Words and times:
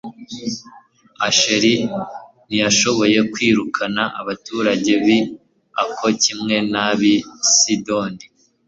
asheri 1.27 1.73
ntiyashoboye 2.47 3.19
kwirukana 3.33 4.03
abaturage 4.21 4.91
b'i 5.03 5.19
ako 5.81 6.07
kimwe 6.23 6.55
n'ab'i 6.71 7.15
sidoni 7.57 8.25